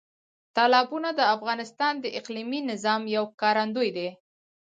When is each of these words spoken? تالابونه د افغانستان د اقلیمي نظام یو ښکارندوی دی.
تالابونه 0.55 1.09
د 1.19 1.21
افغانستان 1.35 1.93
د 1.99 2.05
اقلیمي 2.19 2.59
نظام 2.71 3.01
یو 3.15 3.23
ښکارندوی 3.31 3.89
دی. 3.97 4.09